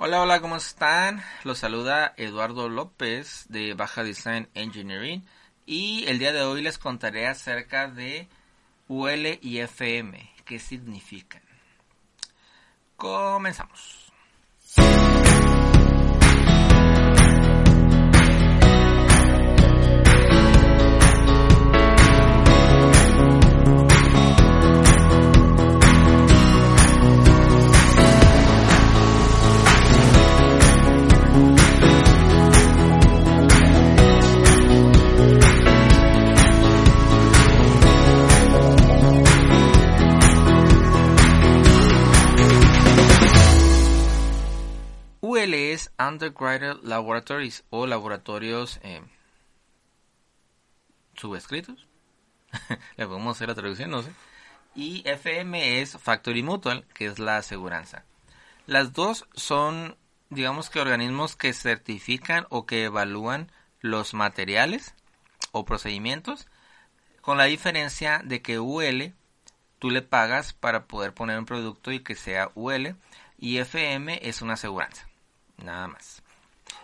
Hola, 0.00 0.22
hola, 0.22 0.40
¿cómo 0.40 0.54
están? 0.54 1.24
Los 1.42 1.58
saluda 1.58 2.14
Eduardo 2.16 2.68
López 2.68 3.46
de 3.48 3.74
Baja 3.74 4.04
Design 4.04 4.48
Engineering 4.54 5.26
y 5.66 6.06
el 6.06 6.20
día 6.20 6.32
de 6.32 6.42
hoy 6.42 6.62
les 6.62 6.78
contaré 6.78 7.26
acerca 7.26 7.88
de 7.88 8.28
UL 8.86 9.40
y 9.42 9.58
FM, 9.58 10.34
qué 10.44 10.60
significan. 10.60 11.42
Comenzamos. 12.96 14.12
Es 45.78 45.92
Undergraduate 45.96 46.80
Laboratories 46.82 47.62
o 47.70 47.86
laboratorios 47.86 48.80
eh, 48.82 49.00
subescritos. 51.14 51.86
Le 52.96 53.06
podemos 53.06 53.36
hacer 53.36 53.46
la 53.46 53.54
traducción, 53.54 53.92
no 53.92 54.02
sé. 54.02 54.10
Y 54.74 55.08
FM 55.08 55.80
es 55.80 55.96
Factory 55.96 56.42
Mutual, 56.42 56.84
que 56.94 57.06
es 57.06 57.20
la 57.20 57.36
aseguranza. 57.36 58.04
Las 58.66 58.92
dos 58.92 59.28
son, 59.34 59.96
digamos 60.30 60.68
que 60.68 60.80
organismos 60.80 61.36
que 61.36 61.52
certifican 61.52 62.46
o 62.50 62.66
que 62.66 62.84
evalúan 62.84 63.52
los 63.80 64.14
materiales 64.14 64.96
o 65.52 65.64
procedimientos, 65.64 66.48
con 67.20 67.38
la 67.38 67.44
diferencia 67.44 68.20
de 68.24 68.42
que 68.42 68.58
UL 68.58 69.14
tú 69.78 69.90
le 69.90 70.02
pagas 70.02 70.54
para 70.54 70.86
poder 70.86 71.14
poner 71.14 71.38
un 71.38 71.46
producto 71.46 71.92
y 71.92 72.00
que 72.00 72.16
sea 72.16 72.50
UL 72.56 72.96
y 73.38 73.58
FM 73.58 74.18
es 74.28 74.42
una 74.42 74.54
aseguranza 74.54 75.07
nada 75.62 75.88
más. 75.88 76.22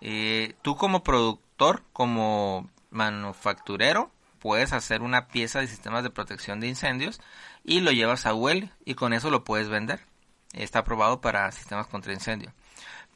Eh, 0.00 0.54
tú 0.62 0.76
como 0.76 1.02
productor, 1.02 1.82
como 1.92 2.68
manufacturero, 2.90 4.10
puedes 4.38 4.72
hacer 4.72 5.02
una 5.02 5.28
pieza 5.28 5.60
de 5.60 5.66
sistemas 5.66 6.02
de 6.02 6.10
protección 6.10 6.60
de 6.60 6.68
incendios 6.68 7.20
y 7.64 7.80
lo 7.80 7.90
llevas 7.90 8.26
a 8.26 8.34
UL 8.34 8.70
y 8.84 8.94
con 8.94 9.12
eso 9.12 9.30
lo 9.30 9.44
puedes 9.44 9.68
vender. 9.68 10.00
Está 10.52 10.80
aprobado 10.80 11.20
para 11.20 11.50
sistemas 11.52 11.86
contra 11.86 12.12
incendio. 12.12 12.52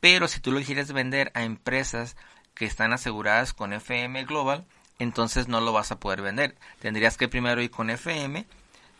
Pero 0.00 0.26
si 0.28 0.40
tú 0.40 0.50
lo 0.50 0.60
quieres 0.60 0.92
vender 0.92 1.30
a 1.34 1.44
empresas 1.44 2.16
que 2.54 2.64
están 2.64 2.92
aseguradas 2.92 3.52
con 3.52 3.72
FM 3.72 4.24
Global, 4.24 4.66
entonces 4.98 5.48
no 5.48 5.60
lo 5.60 5.72
vas 5.72 5.92
a 5.92 6.00
poder 6.00 6.22
vender. 6.22 6.56
Tendrías 6.80 7.16
que 7.16 7.28
primero 7.28 7.62
ir 7.62 7.70
con 7.70 7.88
FM 7.88 8.44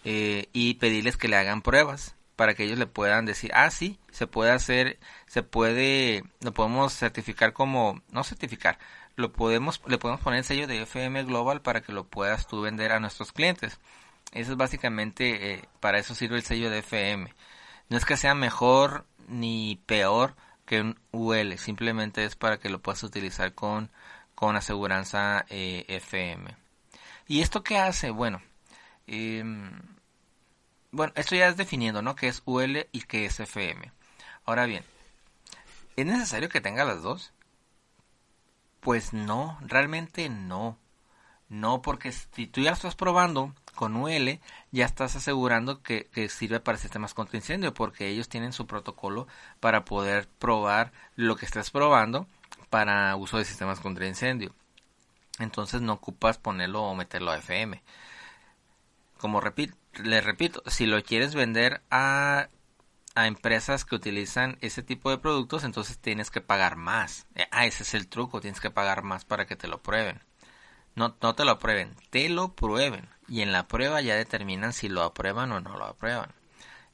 eh, 0.04 0.48
y 0.52 0.74
pedirles 0.74 1.16
que 1.16 1.28
le 1.28 1.36
hagan 1.36 1.62
pruebas 1.62 2.14
para 2.36 2.54
que 2.54 2.64
ellos 2.64 2.78
le 2.78 2.86
puedan 2.86 3.26
decir, 3.26 3.50
ah, 3.54 3.70
sí, 3.70 3.98
se 4.10 4.26
puede 4.26 4.50
hacer, 4.50 4.98
se 5.26 5.42
puede, 5.42 6.24
lo 6.40 6.52
podemos 6.52 6.92
certificar 6.94 7.52
como, 7.52 8.02
no 8.10 8.24
certificar, 8.24 8.78
lo 9.16 9.32
podemos, 9.32 9.80
le 9.86 9.98
podemos 9.98 10.20
poner 10.20 10.38
el 10.38 10.44
sello 10.44 10.66
de 10.66 10.82
FM 10.82 11.24
Global 11.24 11.62
para 11.62 11.82
que 11.82 11.92
lo 11.92 12.04
puedas 12.04 12.46
tú 12.46 12.62
vender 12.62 12.92
a 12.92 13.00
nuestros 13.00 13.32
clientes. 13.32 13.78
Eso 14.32 14.52
es 14.52 14.56
básicamente, 14.56 15.54
eh, 15.54 15.68
para 15.80 15.98
eso 15.98 16.14
sirve 16.14 16.36
el 16.36 16.42
sello 16.42 16.70
de 16.70 16.78
FM. 16.78 17.32
No 17.88 17.96
es 17.96 18.04
que 18.04 18.16
sea 18.16 18.34
mejor 18.34 19.06
ni 19.28 19.80
peor 19.86 20.34
que 20.64 20.80
un 20.80 20.98
UL, 21.10 21.58
simplemente 21.58 22.24
es 22.24 22.36
para 22.36 22.58
que 22.58 22.70
lo 22.70 22.80
puedas 22.80 23.02
utilizar 23.02 23.54
con, 23.54 23.90
con 24.34 24.56
aseguranza 24.56 25.44
eh, 25.50 25.84
FM. 25.88 26.56
¿Y 27.26 27.42
esto 27.42 27.62
qué 27.62 27.78
hace? 27.78 28.10
Bueno, 28.10 28.40
eh, 29.06 29.44
bueno, 30.92 31.12
esto 31.16 31.34
ya 31.34 31.48
es 31.48 31.56
definiendo, 31.56 32.02
¿no? 32.02 32.14
Que 32.14 32.28
es 32.28 32.42
UL 32.44 32.86
y 32.92 33.00
que 33.02 33.24
es 33.24 33.40
FM. 33.40 33.90
Ahora 34.44 34.66
bien, 34.66 34.84
¿es 35.96 36.06
necesario 36.06 36.48
que 36.50 36.60
tenga 36.60 36.84
las 36.84 37.02
dos? 37.02 37.32
Pues 38.80 39.12
no, 39.12 39.58
realmente 39.62 40.28
no. 40.28 40.78
No, 41.48 41.82
porque 41.82 42.12
si 42.12 42.46
tú 42.46 42.60
ya 42.60 42.72
estás 42.72 42.94
probando 42.94 43.54
con 43.74 43.96
UL, 43.96 44.40
ya 44.70 44.84
estás 44.84 45.16
asegurando 45.16 45.82
que, 45.82 46.06
que, 46.06 46.28
sirve 46.28 46.60
para 46.60 46.78
sistemas 46.78 47.14
contra 47.14 47.38
incendio, 47.38 47.74
porque 47.74 48.08
ellos 48.08 48.28
tienen 48.28 48.52
su 48.52 48.66
protocolo 48.66 49.26
para 49.60 49.84
poder 49.84 50.28
probar 50.38 50.92
lo 51.16 51.36
que 51.36 51.46
estás 51.46 51.70
probando 51.70 52.26
para 52.70 53.16
uso 53.16 53.38
de 53.38 53.44
sistemas 53.44 53.80
contra 53.80 54.06
incendio. 54.06 54.54
Entonces 55.38 55.80
no 55.80 55.94
ocupas 55.94 56.38
ponerlo 56.38 56.82
o 56.82 56.94
meterlo 56.94 57.30
a 57.30 57.38
FM. 57.38 57.82
Como 59.18 59.40
repito, 59.40 59.76
le 59.94 60.20
repito, 60.20 60.62
si 60.66 60.86
lo 60.86 61.02
quieres 61.02 61.34
vender 61.34 61.82
a, 61.90 62.48
a 63.14 63.26
empresas 63.26 63.84
que 63.84 63.94
utilizan 63.94 64.58
ese 64.60 64.82
tipo 64.82 65.10
de 65.10 65.18
productos, 65.18 65.64
entonces 65.64 65.98
tienes 65.98 66.30
que 66.30 66.40
pagar 66.40 66.76
más. 66.76 67.26
Eh, 67.34 67.46
ah, 67.50 67.66
ese 67.66 67.82
es 67.82 67.94
el 67.94 68.08
truco, 68.08 68.40
tienes 68.40 68.60
que 68.60 68.70
pagar 68.70 69.02
más 69.02 69.24
para 69.24 69.46
que 69.46 69.56
te 69.56 69.68
lo 69.68 69.82
prueben. 69.82 70.20
No, 70.94 71.16
no 71.20 71.34
te 71.34 71.44
lo 71.44 71.58
prueben, 71.58 71.94
te 72.10 72.28
lo 72.28 72.54
prueben. 72.54 73.08
Y 73.28 73.40
en 73.42 73.52
la 73.52 73.68
prueba 73.68 74.00
ya 74.00 74.16
determinan 74.16 74.72
si 74.72 74.88
lo 74.88 75.02
aprueban 75.02 75.52
o 75.52 75.60
no 75.60 75.76
lo 75.76 75.86
aprueban. 75.86 76.32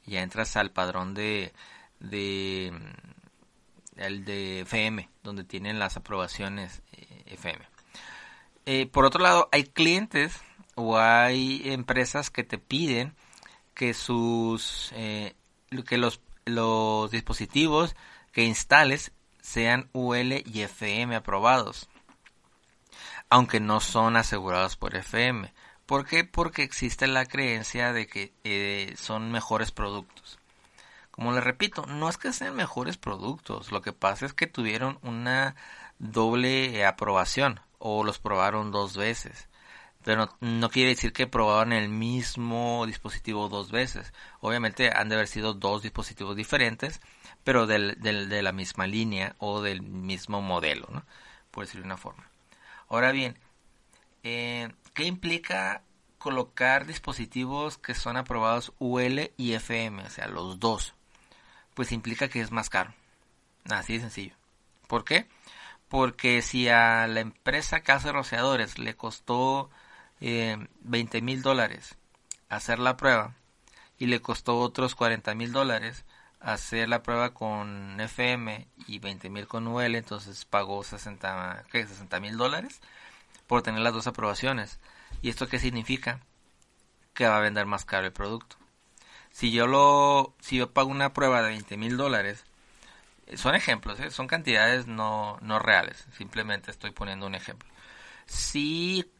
Ya 0.06 0.22
entras 0.22 0.56
al 0.56 0.70
padrón 0.70 1.14
de, 1.14 1.52
de 2.00 2.72
el 3.96 4.24
de 4.24 4.60
FM, 4.60 5.08
donde 5.22 5.44
tienen 5.44 5.78
las 5.78 5.96
aprobaciones 5.96 6.82
eh, 6.92 7.22
FM. 7.26 7.64
Eh, 8.66 8.86
por 8.86 9.04
otro 9.04 9.22
lado, 9.22 9.48
hay 9.52 9.64
clientes 9.64 10.40
o 10.80 10.96
hay 10.96 11.62
empresas 11.72 12.30
que 12.30 12.44
te 12.44 12.56
piden 12.56 13.16
que 13.74 13.94
sus 13.94 14.92
eh, 14.94 15.34
que 15.84 15.98
los, 15.98 16.20
los 16.44 17.10
dispositivos 17.10 17.96
que 18.30 18.44
instales 18.44 19.10
sean 19.42 19.90
UL 19.92 20.44
y 20.46 20.62
FM 20.62 21.16
aprobados 21.16 21.88
aunque 23.28 23.58
no 23.58 23.80
son 23.80 24.16
asegurados 24.16 24.76
por 24.76 24.94
FM 24.94 25.52
¿por 25.84 26.06
qué? 26.06 26.22
porque 26.22 26.62
existe 26.62 27.08
la 27.08 27.26
creencia 27.26 27.92
de 27.92 28.06
que 28.06 28.32
eh, 28.44 28.94
son 28.96 29.32
mejores 29.32 29.72
productos. 29.72 30.38
Como 31.10 31.32
les 31.32 31.42
repito 31.42 31.86
no 31.86 32.08
es 32.08 32.18
que 32.18 32.32
sean 32.32 32.54
mejores 32.54 32.98
productos 32.98 33.72
lo 33.72 33.82
que 33.82 33.92
pasa 33.92 34.26
es 34.26 34.32
que 34.32 34.46
tuvieron 34.46 35.00
una 35.02 35.56
doble 35.98 36.86
aprobación 36.86 37.58
o 37.80 38.04
los 38.04 38.20
probaron 38.20 38.70
dos 38.70 38.96
veces 38.96 39.48
pero 40.04 40.28
no, 40.40 40.70
quiere 40.70 40.90
decir 40.90 41.12
que 41.12 41.26
probaban 41.26 41.72
el 41.72 41.88
mismo 41.88 42.84
dispositivo 42.86 43.48
dos 43.48 43.70
veces. 43.70 44.12
Obviamente 44.40 44.90
han 44.94 45.08
de 45.08 45.16
haber 45.16 45.28
sido 45.28 45.54
dos 45.54 45.82
dispositivos 45.82 46.36
diferentes, 46.36 47.00
pero 47.44 47.66
del, 47.66 48.00
de 48.00 48.42
la 48.42 48.52
misma 48.52 48.86
línea 48.86 49.34
o 49.38 49.60
del 49.60 49.82
mismo 49.82 50.40
modelo, 50.40 50.88
¿no? 50.90 51.04
por 51.50 51.64
decirlo 51.64 51.82
de 51.82 51.88
una 51.88 51.96
forma. 51.96 52.30
Ahora 52.88 53.12
bien, 53.12 53.38
eh, 54.22 54.70
¿qué 54.94 55.04
implica 55.04 55.82
colocar 56.18 56.86
dispositivos 56.86 57.78
que 57.78 57.94
son 57.94 58.16
aprobados 58.16 58.72
UL 58.78 59.32
y 59.36 59.52
FM, 59.52 60.04
o 60.04 60.10
sea, 60.10 60.28
los 60.28 60.60
dos? 60.60 60.94
Pues 61.74 61.92
implica 61.92 62.28
que 62.28 62.40
es 62.40 62.50
más 62.50 62.70
caro. 62.70 62.94
Así 63.68 63.94
de 63.94 64.00
sencillo. 64.00 64.34
¿Por 64.86 65.04
qué? 65.04 65.26
Porque 65.88 66.42
si 66.42 66.68
a 66.68 67.06
la 67.06 67.20
empresa 67.20 67.80
que 67.80 67.92
hace 67.92 68.12
rociadores 68.12 68.78
le 68.78 68.94
costó 68.94 69.70
eh, 70.20 70.56
20 70.80 71.22
mil 71.22 71.42
dólares 71.42 71.96
hacer 72.48 72.78
la 72.78 72.96
prueba 72.96 73.34
y 73.98 74.06
le 74.06 74.20
costó 74.20 74.58
otros 74.58 74.94
40 74.94 75.34
mil 75.34 75.52
dólares 75.52 76.04
hacer 76.40 76.88
la 76.88 77.02
prueba 77.02 77.34
con 77.34 78.00
FM 78.00 78.68
y 78.86 78.98
20 79.00 79.30
mil 79.30 79.46
con 79.46 79.66
UL, 79.66 79.94
entonces 79.96 80.44
pagó 80.44 80.84
60 80.84 81.64
mil 82.20 82.36
dólares 82.36 82.80
por 83.46 83.62
tener 83.62 83.80
las 83.80 83.92
dos 83.92 84.06
aprobaciones. 84.06 84.78
¿Y 85.22 85.30
esto 85.30 85.48
qué 85.48 85.58
significa? 85.58 86.20
Que 87.14 87.26
va 87.26 87.38
a 87.38 87.40
vender 87.40 87.66
más 87.66 87.84
caro 87.84 88.06
el 88.06 88.12
producto. 88.12 88.56
Si 89.30 89.50
yo 89.50 89.66
lo, 89.66 90.34
si 90.40 90.56
yo 90.56 90.72
pago 90.72 90.90
una 90.90 91.12
prueba 91.12 91.42
de 91.42 91.50
20 91.50 91.76
mil 91.76 91.96
dólares, 91.96 92.44
son 93.34 93.54
ejemplos, 93.54 94.00
¿eh? 94.00 94.10
son 94.10 94.26
cantidades 94.26 94.86
no, 94.86 95.38
no 95.42 95.58
reales, 95.58 96.06
simplemente 96.16 96.70
estoy 96.70 96.92
poniendo 96.92 97.26
un 97.26 97.34
ejemplo. 97.34 97.68
Si 98.26 99.10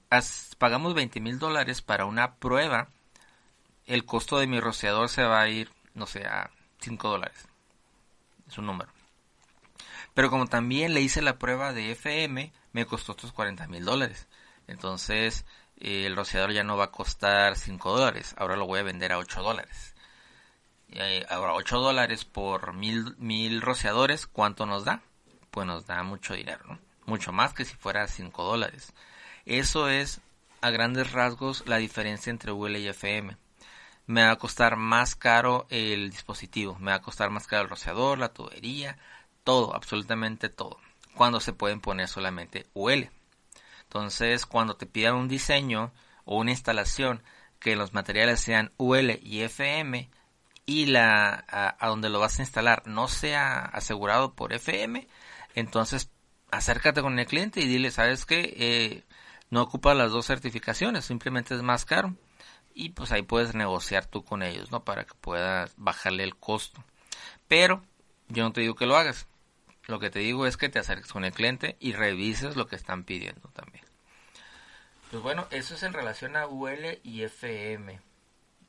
pagamos 0.59 0.95
20 0.95 1.21
mil 1.21 1.39
dólares 1.39 1.83
para 1.83 2.05
una 2.05 2.35
prueba, 2.37 2.89
el 3.87 4.05
costo 4.05 4.39
de 4.39 4.47
mi 4.47 4.61
rociador 4.61 5.09
se 5.09 5.23
va 5.23 5.41
a 5.41 5.49
ir, 5.49 5.71
no 5.95 6.07
sé, 6.07 6.27
a 6.27 6.51
5 6.81 7.09
dólares. 7.09 7.49
Es 8.47 8.59
un 8.59 8.67
número. 8.67 8.91
Pero 10.15 10.31
como 10.31 10.47
también 10.47 10.95
le 10.95 11.01
hice 11.01 11.23
la 11.23 11.39
prueba 11.39 11.73
de 11.73 11.93
FM, 11.93 12.53
me 12.73 12.87
costó 12.87 13.13
estos 13.13 13.33
40 13.33 13.67
mil 13.69 13.85
dólares. 13.85 14.27
Entonces, 14.67 15.45
eh, 15.79 16.07
el 16.07 16.17
rociador 16.17 16.53
ya 16.53 16.65
no 16.65 16.77
va 16.77 16.85
a 16.85 16.91
costar 16.91 17.57
5 17.57 17.97
dólares. 17.97 18.35
Ahora 18.37 18.57
lo 18.57 18.67
voy 18.67 18.81
a 18.81 18.85
vender 18.85 19.13
a 19.13 19.19
8 19.19 19.43
dólares. 19.43 19.95
Eh, 20.91 21.25
ahora, 21.29 21.55
8 21.55 21.81
dólares 21.81 22.25
por 22.25 22.73
mil, 22.73 23.15
mil 23.19 23.61
rociadores, 23.61 24.27
¿cuánto 24.27 24.67
nos 24.67 24.85
da? 24.85 25.03
Pues 25.51 25.67
nos 25.67 25.87
da 25.87 26.03
mucho 26.03 26.35
dinero. 26.35 26.79
Mucho 27.07 27.33
más 27.33 27.55
que 27.55 27.65
si 27.65 27.75
fuera 27.77 28.07
5 28.07 28.45
dólares. 28.45 28.93
Eso 29.47 29.89
es, 29.89 30.21
a 30.61 30.71
grandes 30.71 31.13
rasgos, 31.13 31.65
la 31.67 31.79
diferencia 31.79 32.31
entre 32.31 32.53
UL 32.53 32.77
y 32.77 32.89
FM. 32.89 33.37
Me 34.07 34.25
va 34.25 34.33
a 34.33 34.37
costar 34.37 34.77
más 34.77 35.15
caro 35.15 35.67
el 35.71 36.11
dispositivo, 36.11 36.79
me 36.79 36.91
va 36.91 36.97
a 36.97 37.03
costar 37.03 37.31
más 37.31 37.47
caro 37.47 37.63
el 37.65 37.69
rociador, 37.69 38.19
la 38.19 38.33
tubería, 38.33 38.99
todo, 39.45 39.75
absolutamente 39.75 40.49
todo. 40.49 40.79
Cuando 41.15 41.41
se 41.41 41.53
pueden 41.53 41.81
poner 41.81 42.09
solamente 42.09 42.67
UL. 42.75 43.11
Entonces, 43.83 44.47
cuando 44.47 44.77
te 44.77 44.87
pidan 44.87 45.15
un 45.15 45.29
diseño 45.29 45.93
o 46.25 46.37
una 46.39 46.51
instalación 46.51 47.23
que 47.59 47.77
los 47.77 47.93
materiales 47.95 48.41
sean 48.41 48.73
UL 48.77 49.19
y 49.23 49.43
FM 49.43 50.11
y 50.67 50.87
la 50.87 51.45
a, 51.49 51.89
donde 51.89 52.11
lo 52.11 52.21
vas 52.21 52.39
a 52.39 52.43
instalar 52.43 52.83
no 52.87 53.09
sea 53.09 53.65
asegurado 53.65 54.35
por 54.35 54.53
FM, 54.53 55.09
entonces 55.55 56.11
acércate 56.51 57.01
con 57.01 57.19
el 57.19 57.27
cliente 57.27 57.61
y 57.61 57.67
dile, 57.67 57.91
¿sabes 57.91 58.27
qué? 58.27 58.55
Eh, 58.59 59.05
no 59.51 59.63
ocupa 59.63 59.95
las 59.95 60.13
dos 60.13 60.27
certificaciones, 60.27 61.05
simplemente 61.05 61.55
es 61.55 61.63
más 61.63 61.85
caro. 61.85 62.15
Y 62.75 62.91
pues 62.91 63.11
ahí 63.13 63.23
puedes 63.23 63.55
negociar 63.55 64.07
tú 64.07 64.25
con 64.25 64.43
ellos, 64.43 64.71
¿no? 64.71 64.85
Para 64.85 65.05
que 65.05 65.15
puedas 65.21 65.75
bajarle 65.77 66.23
el 66.23 66.37
costo. 66.37 66.85
Pero 67.49 67.83
yo 68.29 68.45
no 68.45 68.53
te 68.53 68.61
digo 68.61 68.75
que 68.75 68.87
lo 68.87 68.97
hagas. 68.97 69.27
Lo 69.87 69.99
que 69.99 70.11
te 70.11 70.19
digo 70.19 70.47
es 70.47 70.57
que 70.57 70.69
te 70.69 70.79
acerques 70.79 71.11
con 71.11 71.25
el 71.25 71.33
cliente 71.33 71.77
y 71.81 71.93
revises 71.93 72.57
lo 72.57 72.67
que 72.67 72.77
están 72.77 73.05
pidiendo 73.05 73.49
también. 73.49 73.85
Pues 75.11 75.23
bueno, 75.23 75.47
eso 75.51 75.75
es 75.75 75.83
en 75.83 75.95
relación 75.95 76.37
a 76.37 76.47
UL 76.47 77.01
y 77.03 77.23
FM. 77.23 77.99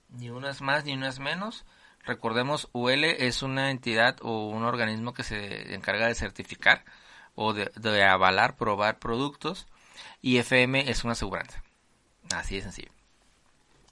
Ni 0.09 0.29
uno 0.29 0.47
es 0.49 0.61
más 0.61 0.85
ni 0.85 0.93
uno 0.93 1.07
es 1.07 1.19
menos. 1.19 1.65
Recordemos, 2.05 2.69
UL 2.71 3.03
es 3.03 3.43
una 3.43 3.71
entidad 3.71 4.17
o 4.21 4.47
un 4.47 4.63
organismo 4.63 5.13
que 5.13 5.23
se 5.23 5.75
encarga 5.75 6.07
de 6.07 6.15
certificar 6.15 6.85
o 7.35 7.53
de, 7.53 8.03
avalar, 8.03 8.55
probar 8.55 8.99
productos. 8.99 9.67
Y 10.21 10.37
FM 10.37 10.89
es 10.89 11.03
una 11.03 11.13
aseguranza. 11.13 11.63
Así 12.33 12.55
de 12.55 12.61
sencillo. 12.61 12.91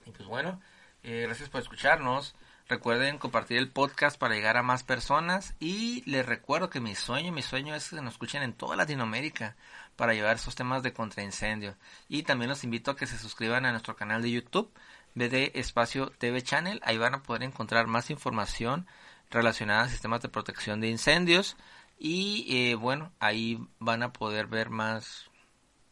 Y 0.05 0.11
pues 0.11 0.27
bueno, 0.27 0.61
eh, 1.03 1.23
gracias 1.25 1.49
por 1.49 1.61
escucharnos. 1.61 2.35
Recuerden 2.69 3.17
compartir 3.17 3.57
el 3.57 3.69
podcast 3.69 4.17
para 4.17 4.35
llegar 4.35 4.57
a 4.57 4.63
más 4.63 4.83
personas 4.83 5.55
y 5.59 6.03
les 6.09 6.25
recuerdo 6.25 6.69
que 6.69 6.81
mi 6.81 6.95
sueño, 6.95 7.31
mi 7.31 7.41
sueño 7.41 7.73
es 7.73 7.89
que 7.89 8.01
nos 8.01 8.13
escuchen 8.13 8.43
en 8.43 8.51
toda 8.51 8.75
Latinoamérica 8.75 9.55
para 9.95 10.13
llevar 10.13 10.35
esos 10.35 10.55
temas 10.55 10.83
de 10.83 10.91
contraincendio. 10.91 11.75
Y 12.09 12.23
también 12.23 12.49
los 12.49 12.65
invito 12.65 12.91
a 12.91 12.97
que 12.97 13.07
se 13.07 13.17
suscriban 13.17 13.65
a 13.65 13.71
nuestro 13.71 13.95
canal 13.95 14.21
de 14.21 14.31
YouTube, 14.31 14.69
BD 15.15 15.57
Espacio 15.57 16.09
TV 16.17 16.41
Channel. 16.41 16.81
Ahí 16.83 16.97
van 16.97 17.15
a 17.15 17.23
poder 17.23 17.43
encontrar 17.43 17.87
más 17.87 18.09
información 18.09 18.85
relacionada 19.31 19.83
a 19.83 19.89
sistemas 19.89 20.21
de 20.21 20.29
protección 20.29 20.81
de 20.81 20.89
incendios 20.89 21.55
y 21.99 22.45
eh, 22.49 22.75
bueno, 22.75 23.11
ahí 23.19 23.59
van 23.79 24.03
a 24.03 24.13
poder 24.13 24.47
ver 24.47 24.69
más, 24.69 25.29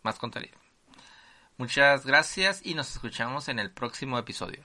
más 0.06 0.18
contenido. 0.18 0.58
Muchas 1.58 2.06
gracias 2.06 2.62
y 2.64 2.76
nos 2.76 2.92
escuchamos 2.92 3.50
en 3.50 3.60
el 3.60 3.72
próximo 3.72 4.18
episodio. 4.18 4.64